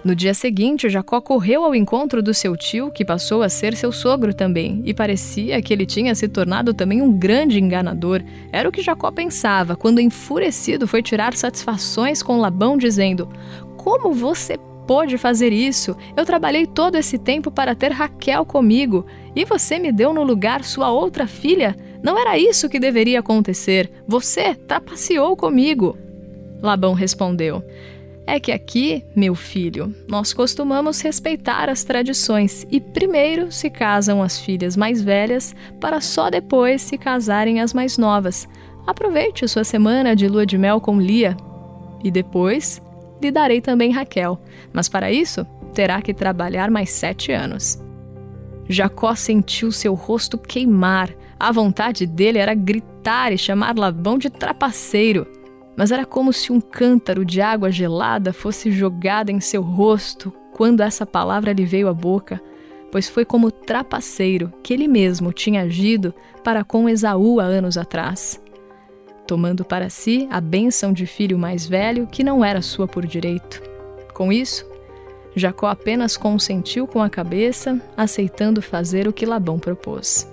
No 0.05 0.15
dia 0.15 0.33
seguinte, 0.33 0.89
Jacó 0.89 1.21
correu 1.21 1.65
ao 1.65 1.75
encontro 1.75 2.23
do 2.23 2.33
seu 2.33 2.57
tio, 2.57 2.93
que 2.93 3.05
passou 3.05 3.43
a 3.43 3.49
ser 3.49 3.75
seu 3.75 3.91
sogro 3.91 4.33
também, 4.33 4.81
e 4.85 4.95
parecia 4.95 5.61
que 5.61 5.73
ele 5.73 5.85
tinha 5.85 6.15
se 6.15 6.29
tornado 6.29 6.73
também 6.73 7.03
um 7.03 7.13
grande 7.13 7.59
enganador. 7.59 8.23
Era 8.53 8.69
o 8.69 8.73
que 8.73 8.81
Jacó 8.81 9.11
pensava, 9.11 9.75
quando 9.75 10.01
enfurecido 10.01 10.87
foi 10.87 11.03
tirar 11.03 11.35
satisfações 11.35 12.23
com 12.23 12.39
Labão, 12.39 12.77
dizendo: 12.79 13.29
Como 13.77 14.13
você 14.13 14.57
pôde 14.87 15.19
fazer 15.19 15.53
isso? 15.53 15.97
Eu 16.17 16.25
trabalhei 16.25 16.65
todo 16.65 16.95
esse 16.95 17.19
tempo 17.19 17.51
para 17.51 17.75
ter 17.75 17.91
Raquel 17.91 18.45
comigo, 18.45 19.05
e 19.35 19.45
você 19.45 19.81
me 19.81 19.91
deu 19.91 20.15
no 20.15 20.23
lugar 20.23 20.63
sua 20.63 20.93
outra 20.93 21.27
filha? 21.27 21.77
Não 22.05 22.19
era 22.19 22.39
isso 22.39 22.69
que 22.69 22.79
deveria 22.79 23.21
acontecer. 23.21 23.91
Você 24.07 24.55
trapaceou 24.55 25.35
comigo. 25.35 25.97
Labão 26.63 26.93
respondeu: 26.93 27.65
é 28.27 28.41
que 28.41 28.53
aqui, 28.53 29.05
meu 29.15 29.35
filho, 29.35 29.95
nós 30.09 30.33
costumamos 30.33 31.01
respeitar 31.03 31.69
as 31.69 31.85
tradições 31.85 32.67
e 32.71 32.81
primeiro 32.81 33.53
se 33.53 33.69
casam 33.69 34.23
as 34.23 34.39
filhas 34.39 34.77
mais 34.77 35.03
velhas 35.03 35.55
para 35.79 36.01
só 36.01 36.31
depois 36.31 36.81
se 36.81 36.97
casarem 36.97 37.61
as 37.61 37.75
mais 37.75 37.99
novas. 37.99 38.49
Aproveite 38.87 39.47
sua 39.47 39.65
semana 39.65 40.17
de 40.17 40.27
lua 40.27 40.47
de 40.47 40.57
mel 40.57 40.81
com 40.81 40.99
Lia 40.99 41.37
e 42.03 42.11
depois 42.11 42.81
lhe 43.21 43.31
darei 43.31 43.61
também 43.61 43.93
Raquel, 43.93 44.41
mas 44.73 44.89
para 44.89 45.13
isso 45.13 45.47
terá 45.75 46.01
que 46.01 46.15
trabalhar 46.15 46.71
mais 46.71 46.91
sete 46.91 47.31
anos. 47.31 47.79
Jacó 48.69 49.15
sentiu 49.15 49.71
seu 49.71 49.93
rosto 49.93 50.39
queimar. 50.39 51.11
A 51.39 51.53
vontade 51.53 52.07
dele 52.07 52.39
era 52.39 52.55
gritar 52.55 53.33
e 53.33 53.39
chamar 53.39 53.77
Labão 53.77 54.19
de 54.19 54.31
trapaceiro 54.31 55.27
mas 55.77 55.91
era 55.91 56.05
como 56.05 56.33
se 56.33 56.53
um 56.53 56.61
cântaro 56.61 57.25
de 57.25 57.41
água 57.41 57.71
gelada 57.71 58.33
fosse 58.33 58.71
jogada 58.71 59.33
em 59.33 59.41
seu 59.41 59.63
rosto 59.63 60.33
quando 60.53 60.81
essa 60.81 61.05
palavra 61.05 61.53
lhe 61.53 61.65
veio 61.65 61.89
à 61.89 61.95
boca, 61.95 62.41
pois 62.93 63.09
foi 63.09 63.25
como 63.25 63.51
trapaceiro 63.51 64.53
que 64.63 64.73
ele 64.73 64.87
mesmo 64.87 65.33
tinha 65.33 65.63
agido 65.63 66.15
para 66.45 66.63
com 66.63 66.89
Esaú 66.89 67.41
há 67.41 67.45
anos 67.45 67.77
atrás, 67.77 68.41
tomando 69.27 69.65
para 69.65 69.89
si 69.89 70.29
a 70.31 70.41
bênção 70.41 70.93
de 70.93 71.07
filho 71.07 71.39
mais 71.39 71.67
velho 71.67 72.07
que 72.07 72.23
não 72.23 72.45
era 72.45 72.63
sua 72.63 72.87
por 72.87 73.05
direito. 73.05 73.61
Com 74.13 74.33
isso, 74.33 74.65
Jacó 75.35 75.67
apenas 75.67 76.17
consentiu 76.17 76.87
com 76.87 77.03
a 77.03 77.11
cabeça, 77.11 77.81
aceitando 77.97 78.63
fazer 78.63 79.09
o 79.09 79.13
que 79.13 79.27
Labão 79.27 79.59
propôs. 79.59 80.33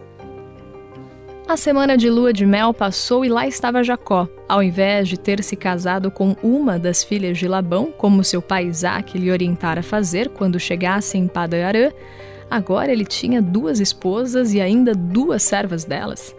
A 1.48 1.58
semana 1.58 1.98
de 1.98 2.10
lua 2.10 2.32
de 2.32 2.46
mel 2.46 2.74
passou 2.74 3.26
e 3.26 3.30
lá 3.30 3.46
estava 3.46 3.84
Jacó. 3.84 4.28
Ao 4.48 4.64
invés 4.64 5.10
de 5.10 5.20
ter 5.20 5.44
se 5.44 5.56
casado 5.56 6.10
com 6.10 6.36
uma 6.42 6.80
das 6.80 7.04
filhas 7.04 7.38
de 7.38 7.48
Labão, 7.48 7.92
como 7.92 8.24
seu 8.24 8.42
pai 8.42 8.68
Isaac 8.68 9.18
lhe 9.18 9.32
orientara 9.32 9.84
fazer 9.84 10.30
quando 10.30 10.60
chegasse 10.60 11.18
em 11.18 11.28
Padarã, 11.28 11.92
agora 12.50 12.92
ele 12.92 13.04
tinha 13.04 13.42
duas 13.42 13.80
esposas 13.80 14.54
e 14.54 14.62
ainda 14.62 14.94
duas 14.94 15.44
servas 15.44 15.84
delas. 15.84 16.34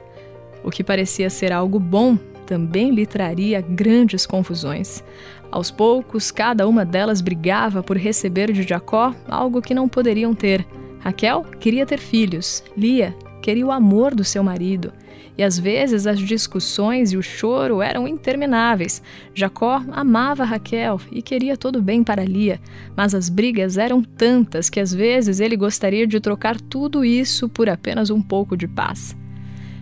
O 0.64 0.70
que 0.70 0.84
parecia 0.84 1.28
ser 1.28 1.52
algo 1.52 1.78
bom 1.78 2.16
também 2.46 2.90
lhe 2.90 3.04
traria 3.04 3.60
grandes 3.60 4.24
confusões. 4.24 5.04
Aos 5.50 5.70
poucos, 5.70 6.30
cada 6.30 6.66
uma 6.66 6.84
delas 6.86 7.20
brigava 7.20 7.82
por 7.82 7.98
receber 7.98 8.50
de 8.52 8.62
Jacó 8.62 9.14
algo 9.28 9.60
que 9.60 9.74
não 9.74 9.88
poderiam 9.88 10.32
ter. 10.32 10.66
Raquel 11.00 11.44
queria 11.58 11.84
ter 11.84 11.98
filhos, 11.98 12.64
Lia 12.76 13.14
queria 13.42 13.66
o 13.66 13.70
amor 13.72 14.14
do 14.14 14.24
seu 14.24 14.42
marido 14.42 14.92
e 15.36 15.42
às 15.42 15.58
vezes 15.58 16.06
as 16.06 16.18
discussões 16.18 17.12
e 17.12 17.16
o 17.16 17.22
choro 17.22 17.80
eram 17.80 18.06
intermináveis. 18.06 19.02
Jacó 19.34 19.82
amava 19.90 20.44
Raquel 20.44 21.00
e 21.10 21.22
queria 21.22 21.56
todo 21.56 21.80
bem 21.80 22.04
para 22.04 22.24
Lia, 22.24 22.60
mas 22.96 23.14
as 23.14 23.28
brigas 23.28 23.78
eram 23.78 24.02
tantas 24.02 24.68
que 24.68 24.80
às 24.80 24.92
vezes 24.92 25.40
ele 25.40 25.56
gostaria 25.56 26.06
de 26.06 26.20
trocar 26.20 26.60
tudo 26.60 27.04
isso 27.04 27.48
por 27.48 27.68
apenas 27.68 28.10
um 28.10 28.20
pouco 28.20 28.56
de 28.56 28.68
paz. 28.68 29.16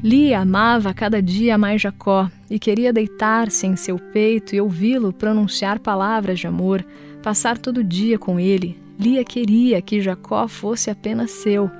Lia 0.02 0.40
amava 0.40 0.95
cada 0.95 1.21
dia 1.21 1.59
mais 1.59 1.83
Jacó 1.83 2.31
e 2.49 2.59
queria 2.59 2.93
deitar-se 2.93 3.67
em 3.67 3.76
seu 3.76 3.99
peito 3.99 4.55
e 4.55 4.61
ouvi-lo 4.61 5.12
pronunciar 5.12 5.79
palavras 5.79 6.38
de 6.38 6.47
amor, 6.47 6.85
passar 7.23 7.59
todo 7.59 7.85
dia 7.85 8.19
com 8.19 8.40
ele. 8.40 8.79
Lia 8.99 9.23
queria 9.25 9.83
que 9.83 10.00
Jacó 10.00 10.49
fosse 10.49 10.90
apenas 10.90 11.31
seu. 11.31 11.71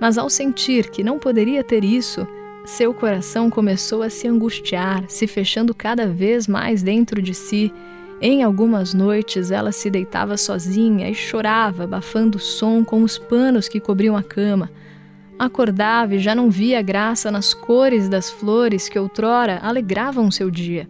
Mas 0.00 0.18
ao 0.18 0.28
sentir 0.28 0.90
que 0.90 1.02
não 1.02 1.18
poderia 1.18 1.64
ter 1.64 1.84
isso, 1.84 2.26
seu 2.64 2.92
coração 2.92 3.48
começou 3.48 4.02
a 4.02 4.10
se 4.10 4.26
angustiar, 4.26 5.04
se 5.08 5.26
fechando 5.26 5.74
cada 5.74 6.06
vez 6.06 6.48
mais 6.48 6.82
dentro 6.82 7.22
de 7.22 7.32
si. 7.32 7.72
Em 8.20 8.42
algumas 8.42 8.92
noites 8.92 9.50
ela 9.50 9.70
se 9.70 9.88
deitava 9.88 10.36
sozinha 10.36 11.08
e 11.08 11.14
chorava, 11.14 11.84
abafando 11.84 12.38
o 12.38 12.40
som 12.40 12.84
com 12.84 13.02
os 13.02 13.18
panos 13.18 13.68
que 13.68 13.78
cobriam 13.78 14.16
a 14.16 14.22
cama. 14.22 14.70
Acordava 15.38 16.14
e 16.14 16.18
já 16.18 16.34
não 16.34 16.50
via 16.50 16.82
graça 16.82 17.30
nas 17.30 17.54
cores 17.54 18.08
das 18.08 18.30
flores 18.30 18.88
que 18.88 18.98
outrora 18.98 19.60
alegravam 19.62 20.30
seu 20.30 20.50
dia. 20.50 20.88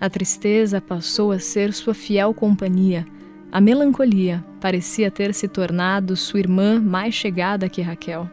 A 0.00 0.08
tristeza 0.08 0.80
passou 0.80 1.32
a 1.32 1.38
ser 1.38 1.72
sua 1.72 1.92
fiel 1.92 2.32
companhia. 2.32 3.04
A 3.50 3.60
melancolia 3.60 4.44
parecia 4.60 5.10
ter 5.10 5.34
se 5.34 5.48
tornado 5.48 6.16
sua 6.16 6.38
irmã 6.38 6.80
mais 6.80 7.14
chegada 7.14 7.68
que 7.68 7.82
Raquel. 7.82 8.30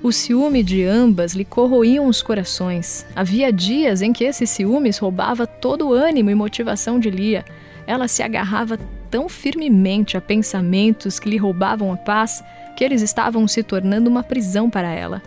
O 0.00 0.12
ciúme 0.12 0.62
de 0.62 0.84
ambas 0.84 1.34
lhe 1.34 1.44
corroíam 1.44 2.06
os 2.06 2.22
corações. 2.22 3.04
Havia 3.16 3.52
dias 3.52 4.00
em 4.00 4.12
que 4.12 4.22
esse 4.22 4.46
ciúmes 4.46 4.96
roubava 4.96 5.44
todo 5.44 5.88
o 5.88 5.92
ânimo 5.92 6.30
e 6.30 6.36
motivação 6.36 7.00
de 7.00 7.10
Lia. 7.10 7.44
Ela 7.84 8.06
se 8.06 8.22
agarrava 8.22 8.78
tão 9.10 9.28
firmemente 9.28 10.16
a 10.16 10.20
pensamentos 10.20 11.18
que 11.18 11.28
lhe 11.28 11.36
roubavam 11.36 11.92
a 11.92 11.96
paz 11.96 12.44
que 12.76 12.84
eles 12.84 13.02
estavam 13.02 13.48
se 13.48 13.60
tornando 13.64 14.08
uma 14.08 14.22
prisão 14.22 14.70
para 14.70 14.88
ela. 14.88 15.20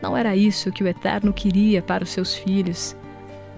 Não 0.00 0.16
era 0.16 0.36
isso 0.36 0.70
que 0.70 0.84
o 0.84 0.86
Eterno 0.86 1.32
queria 1.32 1.82
para 1.82 2.04
os 2.04 2.10
seus 2.10 2.36
filhos. 2.36 2.94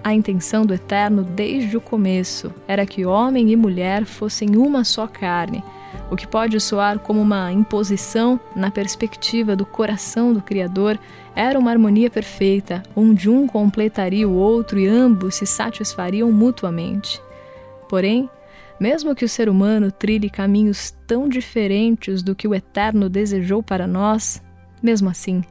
A 0.03 0.11
intenção 0.11 0.65
do 0.65 0.73
Eterno 0.73 1.23
desde 1.23 1.77
o 1.77 1.81
começo 1.81 2.51
era 2.67 2.83
que 2.83 3.05
homem 3.05 3.51
e 3.51 3.55
mulher 3.55 4.05
fossem 4.05 4.55
uma 4.55 4.83
só 4.83 5.05
carne 5.05 5.63
o 6.09 6.15
que 6.15 6.27
pode 6.27 6.59
soar 6.59 6.99
como 6.99 7.21
uma 7.21 7.51
imposição 7.51 8.39
na 8.55 8.71
perspectiva 8.71 9.55
do 9.55 9.65
coração 9.65 10.33
do 10.33 10.41
Criador, 10.41 10.99
era 11.35 11.59
uma 11.59 11.71
harmonia 11.71 12.09
perfeita, 12.09 12.81
onde 12.95 13.29
um 13.29 13.45
completaria 13.45 14.27
o 14.27 14.33
outro 14.33 14.79
e 14.79 14.87
ambos 14.87 15.35
se 15.35 15.45
satisfariam 15.45 16.31
mutuamente. 16.31 17.21
Porém, 17.89 18.29
mesmo 18.79 19.15
que 19.15 19.25
o 19.25 19.29
ser 19.29 19.49
humano 19.49 19.91
trilhe 19.91 20.29
caminhos 20.29 20.95
tão 21.05 21.27
diferentes 21.27 22.21
do 22.21 22.35
que 22.35 22.47
o 22.47 22.55
Eterno 22.55 23.09
desejou 23.09 23.63
para 23.63 23.87
nós, 23.87 24.41
mesmo 24.81 25.09
assim, 25.09 25.43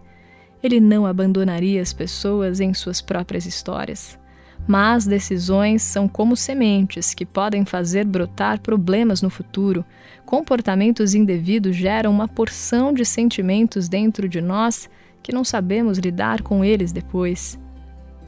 ele 0.62 0.80
não 0.80 1.06
abandonaria 1.06 1.82
as 1.82 1.92
pessoas 1.92 2.60
em 2.60 2.72
suas 2.72 3.00
próprias 3.00 3.46
histórias. 3.46 4.18
Mas 4.66 5.06
decisões 5.06 5.82
são 5.82 6.08
como 6.08 6.36
sementes 6.36 7.14
que 7.14 7.24
podem 7.24 7.64
fazer 7.64 8.04
brotar 8.04 8.60
problemas 8.60 9.22
no 9.22 9.30
futuro. 9.30 9.84
Comportamentos 10.24 11.14
indevidos 11.14 11.76
geram 11.76 12.10
uma 12.10 12.26
porção 12.26 12.92
de 12.92 13.04
sentimentos 13.04 13.88
dentro 13.88 14.28
de 14.28 14.40
nós 14.40 14.90
que 15.22 15.32
não 15.32 15.44
sabemos 15.44 15.98
lidar 15.98 16.42
com 16.42 16.64
eles 16.64 16.90
depois. 16.90 17.58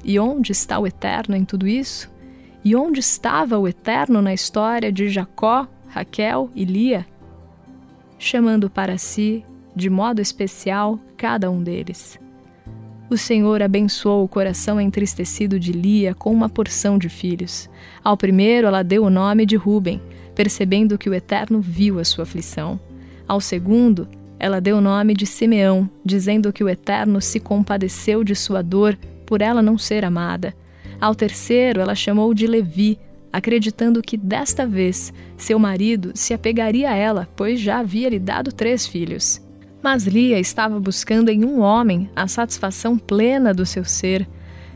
E 0.04 0.18
onde 0.18 0.52
está 0.52 0.78
o 0.78 0.86
eterno 0.86 1.34
em 1.34 1.44
tudo 1.44 1.66
isso? 1.66 2.08
E 2.64 2.76
onde 2.76 3.00
estava 3.00 3.58
o 3.58 3.66
eterno 3.66 4.22
na 4.22 4.32
história 4.32 4.92
de 4.92 5.08
Jacó, 5.08 5.66
Raquel 5.88 6.50
e 6.54 6.64
Lia? 6.64 7.06
Chamando 8.18 8.70
para 8.70 8.98
si, 8.98 9.44
de 9.74 9.90
modo 9.90 10.20
especial, 10.20 10.98
cada 11.16 11.50
um 11.50 11.62
deles. 11.62 12.18
O 13.10 13.16
Senhor 13.16 13.62
abençoou 13.62 14.22
o 14.22 14.28
coração 14.28 14.78
entristecido 14.78 15.58
de 15.58 15.72
Lia 15.72 16.14
com 16.14 16.30
uma 16.30 16.48
porção 16.48 16.98
de 16.98 17.08
filhos. 17.08 17.68
Ao 18.04 18.18
primeiro, 18.18 18.66
ela 18.66 18.82
deu 18.82 19.02
o 19.04 19.10
nome 19.10 19.46
de 19.46 19.56
Ruben, 19.56 20.00
percebendo 20.34 20.98
que 20.98 21.08
o 21.08 21.14
Eterno 21.14 21.60
viu 21.60 21.98
a 21.98 22.04
sua 22.04 22.24
aflição. 22.24 22.78
Ao 23.26 23.40
segundo, 23.40 24.06
Ela 24.38 24.60
deu 24.60 24.76
o 24.76 24.80
nome 24.80 25.14
de 25.14 25.26
Simeão, 25.26 25.90
dizendo 26.04 26.52
que 26.52 26.62
o 26.62 26.68
Eterno 26.68 27.20
se 27.20 27.40
compadeceu 27.40 28.22
de 28.22 28.36
sua 28.36 28.62
dor 28.62 28.96
por 29.26 29.42
ela 29.42 29.60
não 29.60 29.76
ser 29.76 30.04
amada. 30.04 30.54
Ao 31.00 31.14
terceiro, 31.14 31.80
ela 31.80 31.94
chamou 31.94 32.32
de 32.32 32.46
Levi, 32.46 32.98
acreditando 33.32 34.00
que 34.00 34.16
desta 34.16 34.66
vez 34.66 35.12
seu 35.36 35.58
marido 35.58 36.12
se 36.14 36.32
apegaria 36.32 36.90
a 36.90 36.94
ela, 36.94 37.28
pois 37.36 37.60
já 37.60 37.78
havia 37.80 38.08
lhe 38.08 38.18
dado 38.18 38.52
três 38.52 38.86
filhos. 38.86 39.40
Mas 39.90 40.06
Lia 40.06 40.38
estava 40.38 40.78
buscando 40.78 41.30
em 41.30 41.46
um 41.46 41.60
homem 41.60 42.10
a 42.14 42.28
satisfação 42.28 42.98
plena 42.98 43.54
do 43.54 43.64
seu 43.64 43.86
ser. 43.86 44.28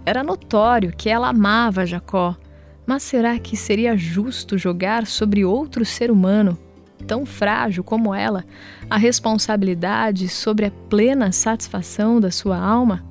Era 0.06 0.24
notório 0.24 0.90
que 0.96 1.10
ela 1.10 1.28
amava 1.28 1.84
Jacó, 1.84 2.34
mas 2.86 3.02
será 3.02 3.38
que 3.38 3.54
seria 3.54 3.94
justo 3.94 4.56
jogar 4.56 5.06
sobre 5.06 5.44
outro 5.44 5.84
ser 5.84 6.10
humano, 6.10 6.56
tão 7.06 7.26
frágil 7.26 7.84
como 7.84 8.14
ela, 8.14 8.42
a 8.88 8.96
responsabilidade 8.96 10.28
sobre 10.28 10.64
a 10.64 10.70
plena 10.70 11.30
satisfação 11.30 12.18
da 12.18 12.30
sua 12.30 12.56
alma? 12.56 13.04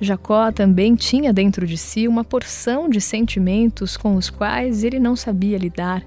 Jacó 0.00 0.52
também 0.52 0.94
tinha 0.94 1.32
dentro 1.32 1.66
de 1.66 1.76
si 1.76 2.06
uma 2.06 2.22
porção 2.22 2.88
de 2.88 3.00
sentimentos 3.00 3.96
com 3.96 4.14
os 4.14 4.30
quais 4.30 4.84
ele 4.84 5.00
não 5.00 5.16
sabia 5.16 5.58
lidar 5.58 6.04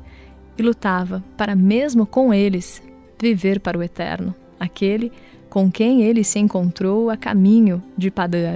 e 0.58 0.64
lutava 0.64 1.22
para, 1.36 1.54
mesmo 1.54 2.06
com 2.06 2.34
eles, 2.34 2.82
viver 3.22 3.60
para 3.60 3.78
o 3.78 3.84
eterno, 3.84 4.34
aquele 4.60 5.12
com 5.50 5.72
quem 5.72 6.04
ele 6.04 6.24
se 6.24 6.40
encontrou 6.40 7.10
a 7.10 7.18
caminho 7.18 7.82
de 7.98 8.12
Padã 8.12 8.54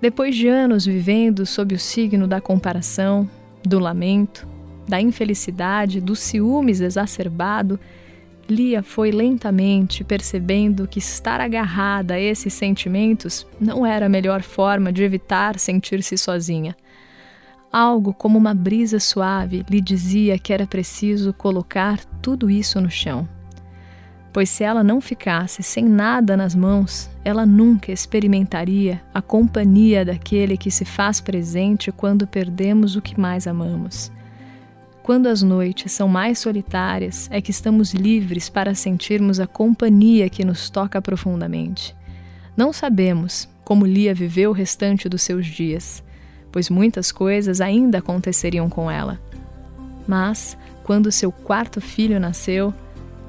Depois 0.00 0.36
de 0.36 0.46
anos 0.46 0.84
vivendo 0.86 1.44
sob 1.46 1.74
o 1.74 1.78
signo 1.78 2.26
da 2.26 2.40
comparação, 2.40 3.28
do 3.64 3.78
lamento, 3.78 4.46
da 4.86 5.00
infelicidade, 5.00 6.00
do 6.00 6.14
ciúmes 6.14 6.80
exacerbado, 6.80 7.78
Lia 8.48 8.82
foi 8.82 9.10
lentamente 9.10 10.02
percebendo 10.02 10.88
que 10.88 10.98
estar 10.98 11.38
agarrada 11.38 12.14
a 12.14 12.20
esses 12.20 12.54
sentimentos 12.54 13.46
não 13.60 13.84
era 13.84 14.06
a 14.06 14.08
melhor 14.08 14.42
forma 14.42 14.90
de 14.90 15.02
evitar 15.02 15.58
sentir-se 15.58 16.16
sozinha. 16.16 16.74
Algo 17.70 18.14
como 18.14 18.38
uma 18.38 18.54
brisa 18.54 18.98
suave 18.98 19.66
lhe 19.68 19.82
dizia 19.82 20.38
que 20.38 20.54
era 20.54 20.66
preciso 20.66 21.34
colocar 21.34 22.02
tudo 22.22 22.48
isso 22.48 22.80
no 22.80 22.90
chão. 22.90 23.28
Pois 24.38 24.50
se 24.50 24.62
ela 24.62 24.84
não 24.84 25.00
ficasse 25.00 25.64
sem 25.64 25.84
nada 25.84 26.36
nas 26.36 26.54
mãos, 26.54 27.10
ela 27.24 27.44
nunca 27.44 27.90
experimentaria 27.90 29.02
a 29.12 29.20
companhia 29.20 30.04
daquele 30.04 30.56
que 30.56 30.70
se 30.70 30.84
faz 30.84 31.20
presente 31.20 31.90
quando 31.90 32.24
perdemos 32.24 32.94
o 32.94 33.02
que 33.02 33.18
mais 33.18 33.48
amamos. 33.48 34.12
Quando 35.02 35.26
as 35.26 35.42
noites 35.42 35.90
são 35.90 36.06
mais 36.06 36.38
solitárias, 36.38 37.28
é 37.32 37.40
que 37.40 37.50
estamos 37.50 37.92
livres 37.92 38.48
para 38.48 38.76
sentirmos 38.76 39.40
a 39.40 39.46
companhia 39.48 40.30
que 40.30 40.44
nos 40.44 40.70
toca 40.70 41.02
profundamente. 41.02 41.96
Não 42.56 42.72
sabemos 42.72 43.48
como 43.64 43.84
Lia 43.84 44.14
viveu 44.14 44.50
o 44.50 44.54
restante 44.54 45.08
dos 45.08 45.22
seus 45.22 45.46
dias, 45.46 46.00
pois 46.52 46.70
muitas 46.70 47.10
coisas 47.10 47.60
ainda 47.60 47.98
aconteceriam 47.98 48.70
com 48.70 48.88
ela. 48.88 49.20
Mas, 50.06 50.56
quando 50.84 51.10
seu 51.10 51.32
quarto 51.32 51.80
filho 51.80 52.20
nasceu, 52.20 52.72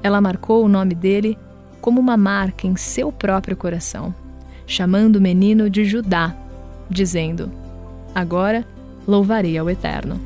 ela 0.02 0.20
marcou 0.20 0.64
o 0.64 0.68
nome 0.68 0.94
dele 0.94 1.38
como 1.80 2.00
uma 2.00 2.16
marca 2.16 2.66
em 2.66 2.76
seu 2.76 3.10
próprio 3.10 3.56
coração, 3.56 4.14
chamando 4.66 5.16
o 5.16 5.20
menino 5.20 5.68
de 5.68 5.84
Judá, 5.84 6.34
dizendo: 6.88 7.50
Agora 8.14 8.64
louvarei 9.06 9.56
ao 9.56 9.68
Eterno. 9.68 10.20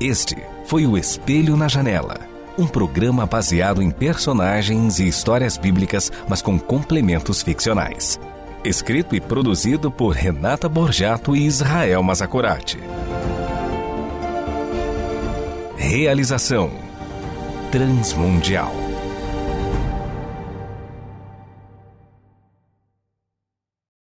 Este 0.00 0.53
foi 0.64 0.86
o 0.86 0.96
Espelho 0.96 1.56
na 1.56 1.68
Janela, 1.68 2.16
um 2.58 2.66
programa 2.66 3.26
baseado 3.26 3.82
em 3.82 3.90
personagens 3.90 4.98
e 4.98 5.06
histórias 5.06 5.56
bíblicas, 5.56 6.10
mas 6.28 6.40
com 6.40 6.58
complementos 6.58 7.42
ficcionais. 7.42 8.18
Escrito 8.64 9.14
e 9.14 9.20
produzido 9.20 9.90
por 9.90 10.10
Renata 10.14 10.68
Borjato 10.68 11.36
e 11.36 11.44
Israel 11.46 12.02
Mazacorati. 12.02 12.78
Realização 15.76 16.70
Transmundial. 17.70 18.83